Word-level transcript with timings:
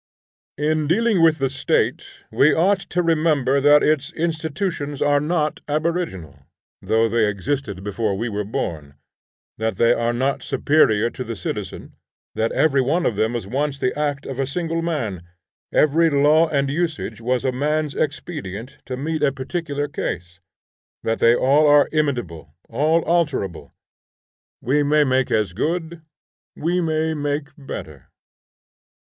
VII. 0.57 0.63
POLITICS. 0.63 0.79
In 0.81 0.87
dealing 0.87 1.21
with 1.21 1.37
the 1.37 1.47
State 1.47 2.03
we 2.31 2.51
ought 2.55 2.79
to 2.79 3.03
remember 3.03 3.61
that 3.61 3.83
its 3.83 4.11
institution 4.13 4.97
are 5.03 5.19
not 5.19 5.59
aboriginal, 5.67 6.47
though 6.81 7.07
they 7.07 7.27
existed 7.29 7.83
before 7.83 8.17
we 8.17 8.27
were 8.27 8.43
born; 8.43 8.95
that 9.59 9.75
they 9.75 9.93
are 9.93 10.11
not 10.11 10.41
superior 10.41 11.11
to 11.11 11.23
the 11.23 11.35
citizen; 11.35 11.93
that 12.33 12.51
every 12.53 12.81
one 12.81 13.05
of 13.05 13.15
them 13.15 13.33
was 13.33 13.45
once 13.45 13.77
the 13.77 13.95
act 13.95 14.25
of 14.25 14.39
a 14.39 14.47
single 14.47 14.81
man; 14.81 15.21
every 15.71 16.09
law 16.09 16.47
and 16.47 16.71
usage 16.71 17.21
was 17.21 17.45
a 17.45 17.51
man's 17.51 17.93
expedient 17.93 18.79
to 18.87 18.97
meet 18.97 19.21
a 19.21 19.31
particular 19.31 19.87
case; 19.87 20.39
that 21.03 21.19
they 21.19 21.35
all 21.35 21.67
are 21.67 21.87
imitable, 21.91 22.55
all 22.69 23.03
alterable; 23.03 23.71
we 24.63 24.81
may 24.81 25.03
make 25.03 25.29
as 25.29 25.53
good, 25.53 26.01
we 26.55 26.81
may 26.81 27.13
make 27.13 27.49
better. 27.55 28.07